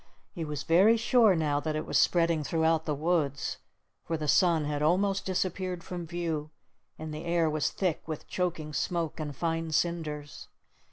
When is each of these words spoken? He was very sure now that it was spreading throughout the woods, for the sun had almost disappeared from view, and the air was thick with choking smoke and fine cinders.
He 0.33 0.43
was 0.43 0.63
very 0.63 0.97
sure 0.97 1.35
now 1.35 1.59
that 1.59 1.75
it 1.75 1.85
was 1.85 1.95
spreading 1.95 2.43
throughout 2.43 2.85
the 2.85 2.95
woods, 2.95 3.59
for 4.03 4.17
the 4.17 4.27
sun 4.27 4.65
had 4.65 4.81
almost 4.81 5.27
disappeared 5.27 5.83
from 5.83 6.07
view, 6.07 6.49
and 6.97 7.13
the 7.13 7.23
air 7.25 7.47
was 7.47 7.69
thick 7.69 8.01
with 8.07 8.27
choking 8.27 8.73
smoke 8.73 9.19
and 9.19 9.35
fine 9.35 9.69
cinders. 9.69 10.47